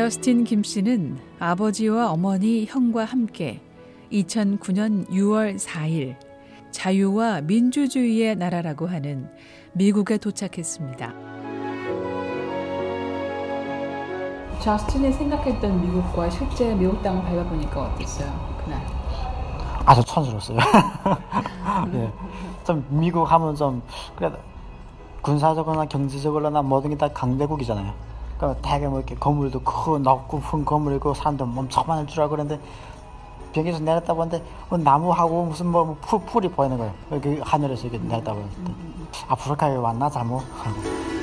저스틴 0.00 0.44
김 0.44 0.62
씨는 0.62 1.18
아버지와 1.38 2.12
어머니, 2.12 2.66
형과 2.66 3.06
함께 3.06 3.62
2009년 4.12 5.08
6월 5.08 5.58
4일 5.58 6.16
자유와 6.70 7.40
민주주의의 7.40 8.36
나라라고 8.36 8.86
하는 8.86 9.26
미국에 9.72 10.18
도착했습니다. 10.18 11.14
저스틴이 14.60 15.14
생각했던 15.14 15.80
미국과 15.80 16.28
실제 16.28 16.74
미국 16.74 17.02
땅을 17.02 17.22
밟아보니까 17.22 17.84
어땠어요? 17.84 18.58
그날. 18.62 18.82
아주 19.86 20.04
촌스러웠어요. 20.04 20.58
예. 21.94 22.12
좀 22.66 22.84
미국 22.90 23.24
하면 23.32 23.56
좀 23.56 23.80
그래도 24.14 24.36
군사적으로나 25.22 25.86
경제적으로나 25.86 26.60
모든 26.60 26.90
게 26.90 26.96
다 26.98 27.08
강대국이잖아요. 27.08 28.15
그러니까 28.36 28.60
되게 28.62 28.86
뭐 28.86 28.98
이렇게 28.98 29.14
건물도 29.14 29.60
크고 29.60 29.98
넓고 29.98 30.40
큰 30.40 30.64
건물이고 30.64 31.14
사람도 31.14 31.44
엄청 31.44 31.84
많을 31.86 32.06
줄 32.06 32.22
알고 32.22 32.36
그랬는데 32.36 32.62
비행기에서 33.52 33.80
내렸다 33.80 34.12
보는데 34.14 34.44
뭐 34.68 34.78
나무하고 34.78 35.46
무슨 35.46 35.66
뭐 35.66 35.96
풀, 36.02 36.20
풀이 36.26 36.48
보이는 36.48 36.76
거예요. 36.76 36.92
여기 37.12 37.38
하늘에서 37.40 37.88
이렇게 37.88 38.04
내렸다 38.06 38.34
보는데 38.34 38.74
아프리카에 39.28 39.76
왔나 39.76 40.10
잘못 40.10 40.42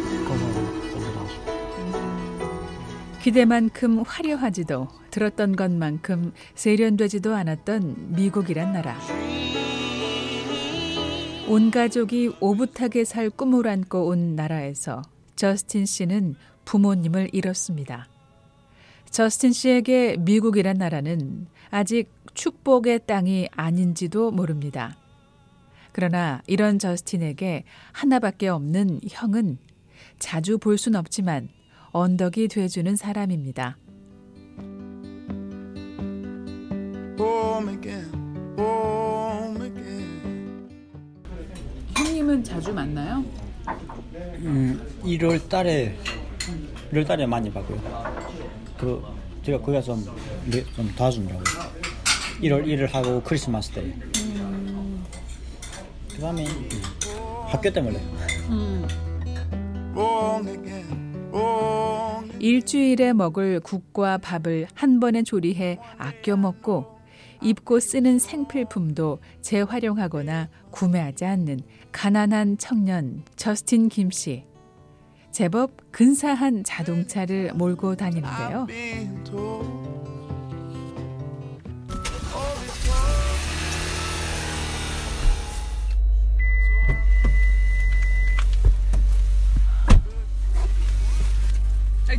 기대만큼 3.21 4.03
화려하지도 4.05 4.87
들었던 5.09 5.55
것만큼 5.55 6.33
세련되지도 6.55 7.33
않았던 7.33 8.15
미국이란 8.15 8.73
나라. 8.73 8.97
온 11.47 11.71
가족이 11.71 12.35
오붓하게 12.39 13.05
살 13.05 13.29
꿈을 13.29 13.67
안고 13.67 14.07
온 14.07 14.35
나라에서 14.35 15.03
저스틴 15.35 15.85
씨는 15.85 16.35
부모님을 16.65 17.29
잃었습니다. 17.33 18.07
저스틴 19.09 19.51
씨에게 19.53 20.17
미국이란 20.19 20.77
나라는 20.77 21.47
아직 21.69 22.09
축복의 22.33 23.01
땅이 23.05 23.49
아닌지도 23.51 24.31
모릅니다. 24.31 24.97
그러나 25.91 26.41
이런 26.47 26.79
저스틴에게 26.79 27.63
하나밖에 27.91 28.47
없는 28.47 29.01
형은 29.07 29.59
자주 30.17 30.57
볼 30.57 30.77
순 30.77 30.95
없지만 30.95 31.49
언덕이 31.91 32.47
돼주는 32.47 32.95
사람입니다. 32.95 33.77
home 37.19 37.69
again, 37.75 38.11
home 38.57 39.61
again. 39.63 40.69
형님은 41.95 42.43
자주 42.43 42.73
만나요? 42.73 43.23
음, 44.39 44.81
1월 45.03 45.47
달에 45.47 45.95
1월 46.93 47.07
달에 47.07 47.25
많이 47.25 47.51
봐고요. 47.51 47.81
그 48.77 49.03
제가 49.43 49.57
거기 49.59 49.73
가서 49.73 49.95
좀, 49.95 50.15
네, 50.45 50.63
좀 50.75 50.93
도와주느라고요. 50.95 51.43
1월 52.41 52.65
1일 52.65 52.91
하고 52.91 53.21
크리스마스 53.23 53.71
때. 53.71 53.83
그다음에 56.11 56.45
음, 56.45 56.69
학교 57.47 57.71
때문에. 57.73 57.99
Wrong. 59.95 60.73
일주일에 62.39 63.13
먹을 63.13 63.59
국과 63.59 64.19
밥을 64.19 64.67
한 64.75 64.99
번에 64.99 65.23
조리해 65.23 65.79
아껴 65.97 66.35
먹고 66.35 66.85
입고 67.41 67.79
쓰는 67.79 68.19
생필품도 68.19 69.19
재활용하거나 69.41 70.49
구매하지 70.69 71.25
않는 71.25 71.61
가난한 71.91 72.57
청년 72.57 73.23
저스틴 73.35 73.89
김 73.89 74.11
씨. 74.11 74.45
제법 75.33 75.71
근사한 75.91 76.63
자동차를 76.63 77.53
몰고 77.55 77.95
다니는데요. 77.95 78.67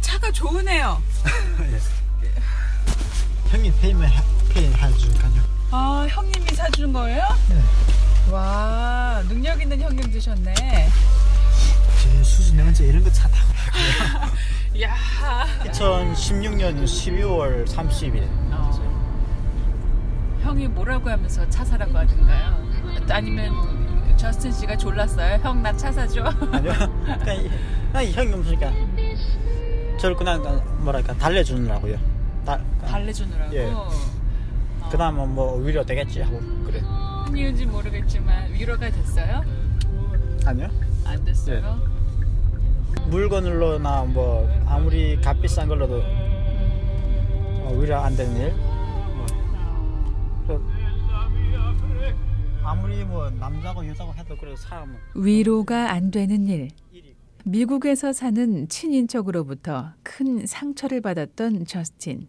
차가 0.03 0.31
좋으네요. 0.33 1.01
형님 3.49 3.73
페이면 3.81 4.11
페이 4.53 4.67
해주니까요. 4.67 5.43
아, 5.71 6.07
형님이 6.11 6.47
사주는 6.49 6.93
거예요? 6.93 7.23
와, 8.33 9.23
능력 9.29 9.63
있는 9.63 9.81
형님 9.81 10.11
드셨네. 10.11 10.53
언제 12.67 12.85
이런 12.87 13.03
거 13.05 13.11
차 13.13 13.29
타고 13.29 13.49
야. 14.83 14.95
2016년 15.65 16.83
12월 16.85 17.65
30일. 17.67 18.25
어. 18.51 18.75
형이 20.43 20.67
뭐라고 20.69 21.11
하면서 21.11 21.49
차 21.49 21.65
사라고 21.65 21.97
하던가요? 21.97 22.65
아니면 23.09 24.17
저스틴 24.17 24.53
씨가 24.53 24.77
졸랐어요? 24.77 25.39
형 25.43 25.63
나 25.63 25.73
차 25.77 25.93
사줘? 25.93 26.25
아니요. 26.25 26.73
그냥, 27.23 28.05
이- 28.05 28.13
형이 28.13 28.33
없으니까 28.33 28.73
저를 30.01 30.17
그냥 30.17 30.43
뭐랄까 30.81 31.15
달래주느라고요. 31.15 31.97
다, 32.45 32.59
달래주느라고. 32.87 33.55
예. 33.55 33.73
그다음은 34.91 35.35
뭐 35.35 35.57
위로 35.59 35.85
되겠지 35.85 36.21
하고 36.23 36.41
그래. 36.67 36.81
무슨 36.81 37.37
이유인지 37.37 37.67
모르겠지만 37.67 38.53
위로가 38.53 38.91
됐어요? 38.91 39.43
아니요. 40.45 40.69
안 41.07 41.25
됐어요? 41.25 41.81
물건으로나 43.09 44.05
뭐 44.05 44.49
아무리 44.67 45.21
값비싼 45.21 45.69
걸로도 45.69 46.03
어, 47.63 47.77
위로 47.79 47.97
안 47.97 48.17
되는 48.17 48.37
일. 48.37 48.53
뭐. 48.55 49.27
그- 50.47 50.75
아무리 52.63 53.05
뭐 53.05 53.29
남자고 53.31 53.87
여자고 53.87 54.15
해도 54.15 54.35
그래도 54.39 54.57
사람은 54.57 54.97
위로가 55.15 55.93
안 55.93 56.11
되는 56.11 56.47
일. 56.49 56.71
미국에서 57.47 58.15
사는 58.15 58.67
친인척으로부터 58.69 59.91
큰 60.03 60.47
상처를 60.47 61.03
받았던 61.03 61.67
저스틴. 61.67 62.27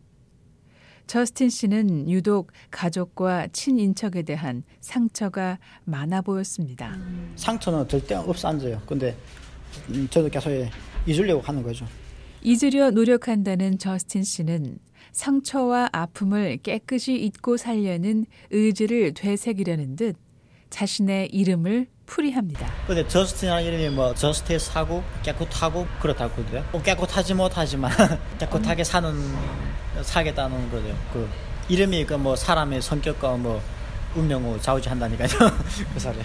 저스틴 1.08 1.50
씨는 1.50 2.10
유독 2.10 2.52
가족과 2.70 3.48
친인척에 3.54 4.24
대한 4.24 4.64
상처가 4.82 5.58
많아 5.86 6.22
보였습니다. 6.22 6.98
상처는 7.38 7.88
절대 7.88 8.16
없어 8.16 8.50
앉아요. 8.50 8.82
근데 8.86 9.12
음, 9.12 9.45
저도 10.10 10.30
계속 10.30 10.50
잊으려고 11.06 11.42
하는 11.42 11.64
거죠. 11.64 11.86
잊으려 12.42 12.92
노력한다는 12.92 13.78
저스틴 13.78 14.24
씨는 14.24 14.78
상처와 15.12 15.90
아픔을 15.94 16.58
깨끗이 16.58 17.16
잊고 17.16 17.58
살려는 17.58 18.26
의지를 18.52 19.14
되새기려는 19.14 19.96
듯 19.96 20.16
자신의 20.70 21.30
이름을 21.32 21.88
풀이합니다. 22.06 22.70
근데 22.86 23.08
저스틴이라는 23.08 23.64
이름이 23.64 23.90
뭐 23.96 24.14
저스티스하고 24.14 25.04
깨끗하고 25.24 25.88
그렇다고 26.02 26.36
그러더요. 26.36 26.66
뭐 26.72 26.82
깨끗하지 26.82 27.34
못하지만 27.34 27.92
깨끗하게 28.40 28.84
사는 28.84 29.14
살겠다는 30.04 30.70
거죠. 30.70 30.88
그 31.14 31.28
이름이 31.70 32.06
그 32.06 32.16
뭐 32.16 32.36
사람의 32.36 32.82
성격과 32.82 33.38
뭐 33.38 33.62
운명을 34.16 34.62
좌우지한다니까요. 34.62 35.30
그 35.94 36.00
사례. 36.00 36.20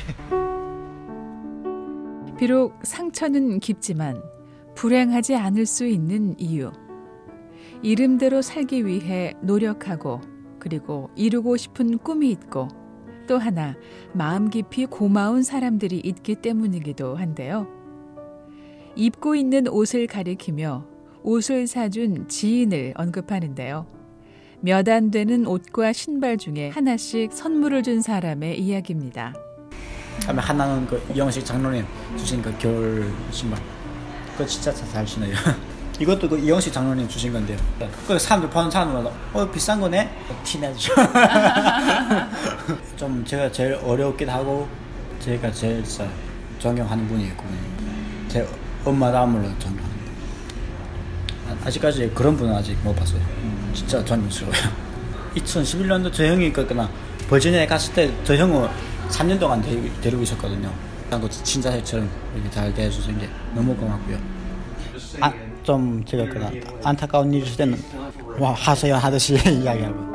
비록 2.41 2.73
상처는 2.83 3.61
깊지만 3.61 4.23
불행하지 4.75 5.35
않을 5.37 5.67
수 5.67 5.85
있는 5.85 6.35
이유. 6.39 6.73
이름대로 7.83 8.41
살기 8.41 8.87
위해 8.87 9.35
노력하고 9.43 10.23
그리고 10.59 11.11
이루고 11.17 11.59
싶은 11.59 11.99
꿈이 11.99 12.31
있고 12.31 12.69
또 13.29 13.37
하나 13.37 13.77
마음 14.15 14.49
깊이 14.49 14.87
고마운 14.87 15.43
사람들이 15.43 15.99
있기 15.99 16.37
때문이기도 16.37 17.15
한데요. 17.15 17.67
입고 18.97 19.35
있는 19.35 19.69
옷을 19.69 20.07
가리키며 20.07 20.87
옷을 21.23 21.67
사준 21.67 22.27
지인을 22.29 22.95
언급하는데요. 22.97 23.87
몇 24.63 24.89
안 24.89 25.11
되는 25.11 25.47
옷과 25.47 25.93
신발 25.93 26.39
중에 26.39 26.71
하나씩 26.71 27.35
선물을 27.35 27.83
준 27.83 28.01
사람의 28.01 28.59
이야기입니다. 28.59 29.35
그다음에 30.19 30.41
하나는 30.43 30.87
그 30.87 31.03
이영식 31.15 31.45
장로님 31.45 31.87
주신 32.19 32.43
그 32.43 32.55
겨울 32.59 33.13
신발. 33.31 33.61
그거 34.33 34.45
진짜 34.47 34.73
잘 34.75 35.07
신어요. 35.07 35.35
이것도 36.01 36.29
그 36.29 36.39
이영식 36.39 36.73
장로님 36.73 37.09
주신 37.09 37.33
건데요. 37.33 37.59
그 38.09 38.19
사람들 38.19 38.49
보는 38.51 38.71
사람들마다 38.71 39.15
어 39.35 39.51
비싼 39.51 39.81
거네 39.81 40.11
티내죠. 40.45 40.95
좀 42.97 43.25
제가 43.25 43.51
제일 43.53 43.75
어렵기도 43.83 44.31
하고 44.31 44.69
제가 45.21 45.51
제일 45.53 45.83
존경하는 46.59 47.07
분이에요. 47.09 47.35
그분이. 47.37 47.59
제 48.29 48.47
엄마 48.85 49.11
다음으로 49.13 49.43
존경합니다. 49.59 49.91
아- 51.49 51.67
아직까지 51.67 52.11
그런 52.15 52.37
분은 52.37 52.55
아직 52.55 52.77
못 52.83 52.95
봤어요. 52.95 53.21
진짜 53.75 54.03
존경스러워요. 54.05 54.61
2011년도 55.37 56.13
저 56.13 56.25
형이 56.25 56.53
그나 56.53 56.89
버지니아에 57.29 57.67
갔을 57.67 57.93
때 57.95 58.11
저 58.25 58.35
형은 58.37 58.69
3년 59.11 59.39
동안 59.39 59.61
데, 59.61 59.91
데리 60.01 60.17
고 60.17 60.23
있었거든요. 60.23 60.73
그 61.11 61.29
친자들처럼 61.29 62.09
이렇게 62.35 62.51
잘 62.51 62.73
대해주신 62.73 63.19
게 63.19 63.29
너무 63.55 63.75
고맙고요. 63.75 64.19
아, 65.21 65.33
좀 65.63 66.05
제가 66.05 66.25
그 66.25 66.61
안타까운 66.85 67.33
일이 67.33 67.45
있을 67.45 67.57
때는 67.57 67.79
와 68.39 68.53
하세요 68.53 68.95
하듯이 68.95 69.35
이야기하고 69.51 70.11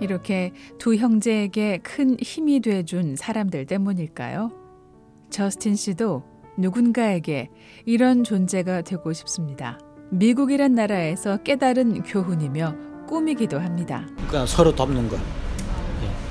이렇게 0.00 0.52
두 0.78 0.96
형제에게 0.96 1.78
큰 1.78 2.16
힘이 2.20 2.60
돼준 2.60 3.16
사람들 3.16 3.66
때문일까요? 3.66 4.50
저스틴 5.30 5.76
씨도 5.76 6.24
누군가에게 6.58 7.50
이런 7.86 8.24
존재가 8.24 8.82
되고 8.82 9.12
싶습니다. 9.12 9.78
미국이란 10.10 10.74
나라에서 10.74 11.38
깨달은 11.38 12.02
교훈이며 12.02 12.74
꿈이기도 13.08 13.58
합니다. 13.58 14.06
그러니까 14.14 14.46
서로 14.46 14.74
돕는 14.74 15.08
거 15.08 15.16
예. 15.16 15.43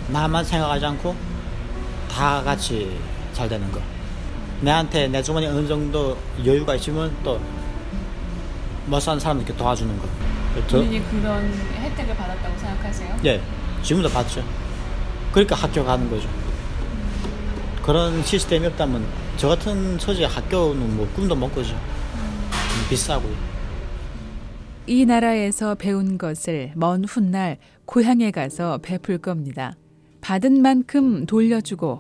나만 0.10 0.44
생각하지 0.44 0.86
않고 0.86 1.16
다 2.10 2.42
같이 2.44 2.98
잘 3.34 3.48
되는 3.50 3.72
거 3.72 3.80
내한테 4.62 5.08
내 5.08 5.22
주머니 5.22 5.46
어느 5.48 5.68
정도 5.68 6.18
여유가 6.46 6.76
있으면 6.76 7.16
또못 7.24 9.02
사는 9.02 9.20
사람들께 9.20 9.56
도와주는 9.56 9.98
거 10.00 10.08
저, 10.68 10.78
그런 10.78 11.52
혜택을 11.76 12.16
받았다고 12.16 12.58
생각하세요? 12.60 13.18
예, 13.26 13.42
지금도 13.82 14.10
받죠. 14.10 14.44
그러니까 15.32 15.56
학교 15.56 15.84
가는 15.84 16.10
거죠. 16.10 16.30
그런 17.82 18.24
시스템이 18.24 18.68
없다면 18.68 19.06
저 19.38 19.48
같은 19.50 19.98
처지에 19.98 20.26
학교는 20.26 20.96
뭐 20.96 21.10
꿈도 21.16 21.36
못 21.36 21.54
꾸죠. 21.54 21.74
음, 21.74 22.90
비싸고요. 22.90 23.34
이 24.86 25.06
나라에서 25.06 25.76
배운 25.76 26.18
것을 26.18 26.72
먼 26.76 27.04
훗날 27.04 27.58
고향에 27.86 28.32
가서 28.32 28.78
베풀 28.78 29.18
겁니다. 29.18 29.76
받은 30.24 30.62
만큼 30.62 31.26
돌려주고 31.26 32.00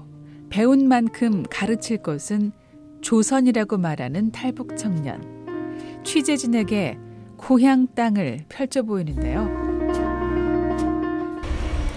배운 0.49 0.87
만큼 0.87 1.43
가르칠 1.49 1.97
것은 1.97 2.53
조선이라고 3.01 3.77
말하는 3.77 4.31
탈북 4.31 4.77
청년. 4.77 5.21
취재진에게 6.05 6.97
고향 7.35 7.85
땅을 7.93 8.45
펼쳐 8.47 8.81
보이는데요. 8.81 9.41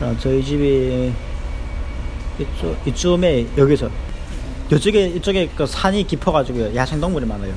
어, 0.00 0.16
저희 0.18 0.44
집이 0.44 1.12
이쪽, 2.40 2.76
이쯤에 2.88 3.46
여기서 3.56 3.88
이쪽에 4.72 5.06
이쪽에 5.10 5.48
그 5.56 5.64
산이 5.64 6.08
깊어가지고 6.08 6.74
야생 6.74 7.00
동물이 7.00 7.24
많아요. 7.24 7.54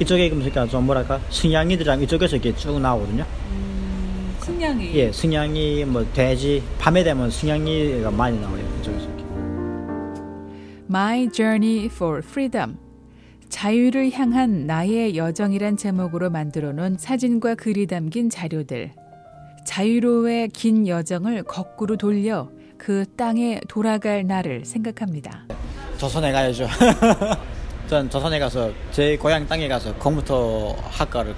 이쪽에 0.00 0.30
그러니까 0.30 0.66
좀 0.66 0.86
뭐랄까 0.86 1.20
승냥이들이랑 1.28 2.00
이쪽에서 2.02 2.36
이렇게 2.36 2.56
쭉 2.56 2.80
나오거든요. 2.80 3.26
승냥이. 4.48 4.94
예, 4.94 5.12
승냥이 5.12 5.84
뭐 5.84 6.04
돼지 6.14 6.62
밤에 6.78 7.04
되면 7.04 7.30
승냥이가 7.30 8.10
많이 8.10 8.40
나와요. 8.40 8.66
My 10.88 11.28
Journey 11.30 11.86
for 11.86 12.22
Freedom. 12.24 12.78
자유를 13.50 14.10
향한 14.12 14.66
나의 14.66 15.16
여정이란 15.16 15.76
제목으로 15.76 16.30
만들어 16.30 16.72
놓은 16.72 16.96
사진과 16.98 17.56
글이 17.56 17.86
담긴 17.86 18.30
자료들. 18.30 18.92
자유로의 19.66 20.48
긴 20.48 20.88
여정을 20.88 21.42
거꾸로 21.42 21.96
돌려 21.96 22.48
그 22.78 23.04
땅에 23.16 23.60
돌아갈 23.68 24.26
나를 24.26 24.64
생각합니다. 24.64 25.46
조선에 25.98 26.32
가야죠. 26.32 26.66
전 27.86 28.08
조선에 28.08 28.38
가서 28.38 28.70
제 28.92 29.16
고향 29.18 29.46
땅에 29.46 29.68
가서 29.68 29.94
컴퓨터 29.96 30.74
학과를 30.90 31.34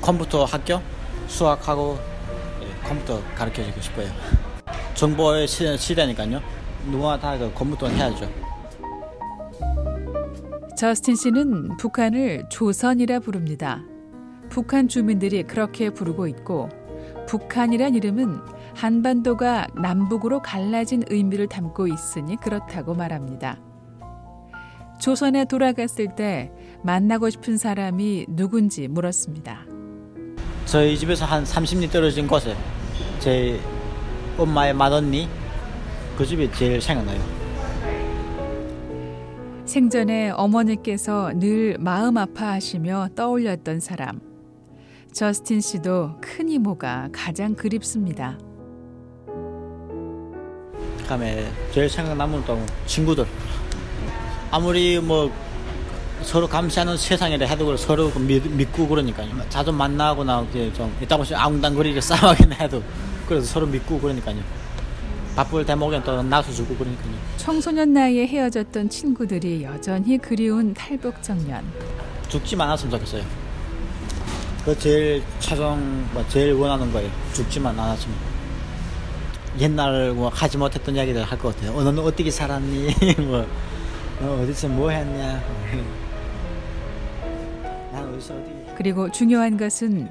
컴퓨터 0.00 0.44
학교 0.44 0.80
수학하고 1.26 1.98
예, 1.98 2.15
컴퓨터 2.88 3.20
가르쳐 3.34 3.64
주고 3.64 3.80
싶어요. 3.80 4.08
정보의 4.94 5.46
시, 5.46 5.76
시대니까요. 5.76 6.40
누구나 6.90 7.18
다그 7.18 7.52
컴퓨터는 7.54 7.96
해야죠. 7.96 8.28
저스틴 10.76 11.16
씨는 11.16 11.76
북한을 11.78 12.48
조선이라 12.50 13.20
부릅니다. 13.20 13.82
북한 14.50 14.88
주민들이 14.88 15.42
그렇게 15.42 15.90
부르고 15.90 16.26
있고 16.28 16.68
북한이란 17.26 17.94
이름은 17.94 18.40
한반도가 18.74 19.68
남북으로 19.74 20.40
갈라진 20.42 21.02
의미를 21.08 21.48
담고 21.48 21.88
있으니 21.88 22.36
그렇다고 22.36 22.94
말합니다. 22.94 23.58
조선에 25.00 25.46
돌아갔을 25.46 26.14
때 26.14 26.52
만나고 26.82 27.30
싶은 27.30 27.58
사람이 27.58 28.26
누군지 28.28 28.86
물었습니다. 28.88 29.66
저희 30.66 30.96
집에서 30.98 31.24
한 31.24 31.44
30리 31.44 31.90
떨어진 31.90 32.26
곳에 32.26 32.54
제 33.18 33.60
엄마의 34.38 34.74
맏언니 34.74 35.28
그 36.16 36.24
집이 36.24 36.50
제일 36.52 36.80
생각나요. 36.80 37.20
생전에 39.64 40.30
어머니께서 40.30 41.32
늘 41.34 41.76
마음 41.78 42.16
아파하시며 42.16 43.10
떠올렸던 43.16 43.80
사람. 43.80 44.20
저스틴 45.12 45.60
씨도 45.60 46.18
큰 46.20 46.48
이모가 46.48 47.08
가장 47.12 47.54
그립습니다. 47.54 48.38
그다음에 50.98 51.50
제일 51.72 51.88
생각나는 51.88 52.44
또 52.44 52.60
친구들. 52.86 53.26
아무리 54.50 55.00
뭐 55.00 55.30
서로 56.22 56.48
감시하는 56.48 56.96
세상이라 56.96 57.46
해도 57.46 57.76
서로 57.76 58.10
그 58.10 58.18
믿, 58.18 58.46
믿고 58.46 58.88
그러니까요. 58.88 59.28
자주 59.48 59.72
만나거나 59.72 60.46
좀 60.74 60.94
이따 61.00 61.16
보시 61.16 61.34
앙당거리게 61.34 62.00
싸우긴 62.00 62.52
해도 62.52 62.82
그래서 63.26 63.46
서로 63.46 63.66
믿고 63.66 63.98
그러니까요. 64.00 64.36
바쁠 65.34 65.66
대목엔 65.66 66.02
또 66.04 66.22
나서주고 66.22 66.76
그러니까요. 66.76 67.12
청소년 67.36 67.92
나이에 67.92 68.26
헤어졌던 68.26 68.88
친구들이 68.88 69.62
여전히 69.64 70.16
그리운 70.18 70.72
탈북 70.72 71.22
청년. 71.22 71.62
죽지만 72.28 72.68
않았으면 72.68 72.90
좋겠어요. 72.92 73.22
그 74.64 74.78
제일 74.78 75.22
최종 75.38 76.06
뭐 76.12 76.24
제일 76.28 76.52
원하는 76.54 76.90
거예요. 76.92 77.10
죽지만 77.34 77.78
않았으면. 77.78 78.16
옛날 79.58 80.12
뭐 80.12 80.28
하지 80.28 80.58
못했던 80.58 80.94
이야기들 80.96 81.22
할 81.24 81.38
것 81.38 81.54
같아요. 81.54 81.76
어, 81.76 81.82
너는 81.84 82.02
어떻게 82.02 82.30
살았니? 82.30 82.94
뭐, 83.26 83.46
너 84.20 84.42
어디서 84.42 84.68
뭐 84.68 84.90
했냐? 84.90 85.42
난 87.92 88.08
어디서 88.12 88.34
어디. 88.34 88.50
그리고 88.76 89.10
중요한 89.10 89.56
것은 89.56 90.08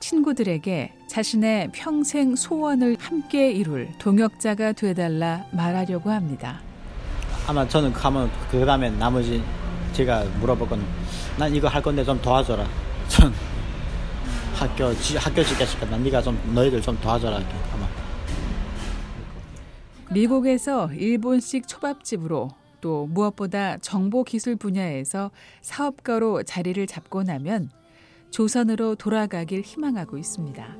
친구들에게 0.00 0.92
자신의 1.06 1.70
평생 1.72 2.36
소원을 2.36 2.96
함께 3.00 3.50
이룰 3.50 3.88
동역자가 3.98 4.72
되달라 4.72 5.44
말하려고 5.52 6.10
합니다. 6.10 6.60
아마 7.46 7.66
저는 7.66 7.92
가면 7.92 8.30
그 8.50 8.64
다음에 8.64 8.90
나머지 8.90 9.42
제가 9.92 10.24
물어보거든. 10.40 10.84
난 11.38 11.54
이거 11.54 11.68
할 11.68 11.82
건데 11.82 12.04
좀 12.04 12.20
도와줘라. 12.20 12.66
전 13.08 13.32
학교 14.54 14.92
지, 14.94 15.16
학교 15.16 15.42
짓겠으니까 15.42 15.86
난 15.90 16.02
네가 16.02 16.20
좀 16.20 16.38
너희들 16.54 16.82
좀 16.82 16.98
도와줘라. 17.00 17.36
아마. 17.36 17.88
미국에서 20.10 20.92
일본식 20.92 21.66
초밥집으로 21.68 22.50
또 22.80 23.06
무엇보다 23.06 23.78
정보 23.78 24.24
기술 24.24 24.56
분야에서 24.56 25.30
사업가로 25.62 26.44
자리를 26.44 26.86
잡고 26.86 27.24
나면 27.24 27.70
조선으로 28.30 28.94
돌아가길 28.94 29.62
희망하고 29.62 30.18
있습니다. 30.18 30.76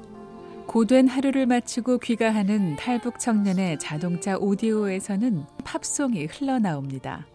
고된 0.67 1.09
하루를 1.09 1.47
마치고 1.47 1.99
귀가하는 1.99 2.76
탈북 2.76 3.19
청년의 3.19 3.78
자동차 3.78 4.37
오디오에서는 4.37 5.45
팝송이 5.64 6.26
흘러나옵니다. 6.26 7.26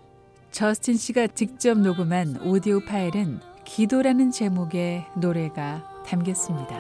저스틴 0.52 0.98
씨가 0.98 1.28
직접 1.28 1.80
녹음한 1.80 2.42
오디오 2.44 2.80
파일은 2.80 3.40
기도라는 3.66 4.30
제목의 4.30 5.08
노래가 5.16 5.84
담겼습니다. 6.06 6.76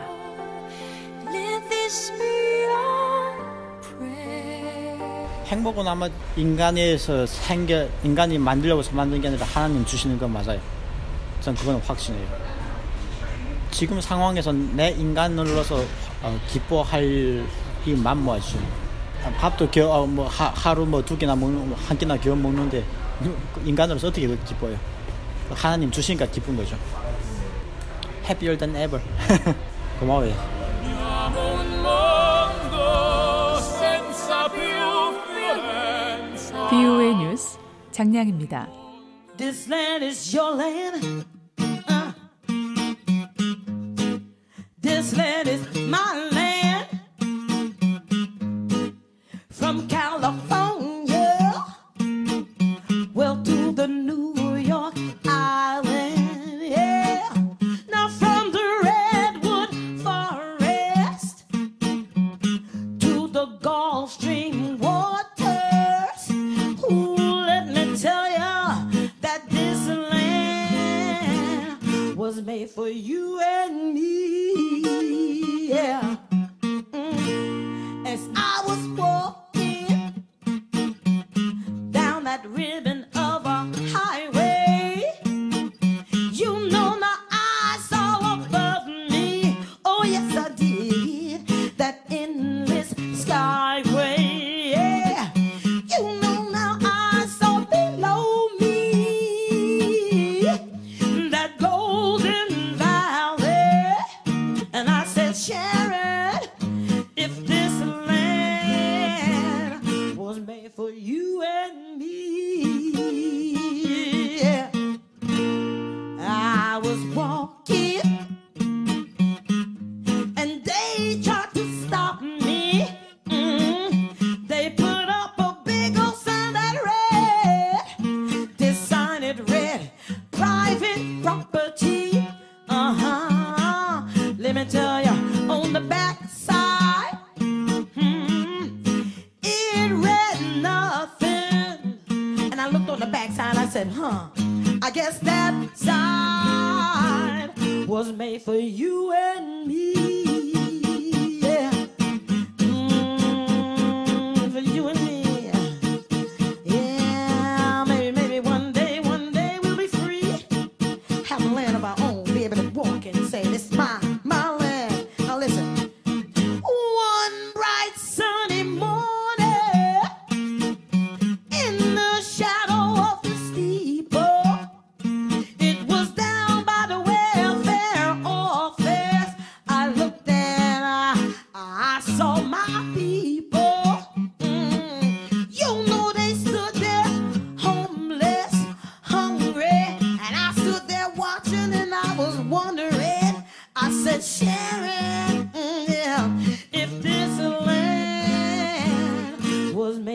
Let 1.27 1.67
this 1.69 2.11
be 2.11 2.65
our 2.67 3.81
prayer. 3.97 5.45
행복은 5.47 5.87
아마 5.87 6.07
인간에서 6.35 7.25
생겨 7.25 7.87
인간이 8.03 8.37
만들려고서 8.37 8.95
만든 8.95 9.19
게 9.21 9.29
아니라 9.29 9.43
하나님 9.47 9.83
주시는 9.83 10.19
건 10.19 10.31
맞아요. 10.31 10.59
전 11.41 11.55
그건 11.55 11.77
확신해요. 11.77 12.52
지금 13.83 13.99
상황에서 13.99 14.53
내 14.53 14.91
인간으로서 14.91 15.75
어, 16.21 16.39
기뻐할 16.47 17.45
이 17.85 17.93
만무하죠. 17.93 18.57
밥도 19.37 19.69
겨, 19.71 19.89
어, 19.91 20.07
뭐 20.07 20.25
하, 20.25 20.45
하루 20.55 20.85
뭐두 20.85 21.17
끼나 21.17 21.35
먹는 21.35 21.67
뭐한 21.67 21.97
끼나 21.97 22.15
겨우 22.15 22.33
먹는데 22.33 22.81
인간으로서 23.65 24.07
어떻게 24.07 24.25
그 24.25 24.41
기뻐요? 24.45 24.79
하나님 25.49 25.91
주시니까 25.91 26.27
기쁜 26.27 26.55
거죠. 26.55 26.77
Happier 28.23 28.57
than 28.57 28.73
ever. 28.81 29.03
고마워요. 29.99 30.33
BOA 36.69 37.15
뉴스 37.17 37.57
장량입니다. 37.91 38.69
This 39.35 39.69
land 39.69 40.05
is 40.05 40.33
your 40.33 40.55
land. 40.55 41.32
This 45.03 45.17
land 45.17 45.49
is 45.49 45.61
my 45.89 46.29
land. 46.31 46.87
From 49.49 49.85
California, 49.89 50.62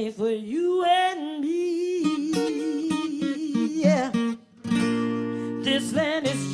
for 0.07 0.31
you 0.31 0.85
and 0.85 1.40
me, 1.40 2.02
yeah. 3.83 4.12
This 5.64 5.93
land 5.93 6.28
is 6.28 6.48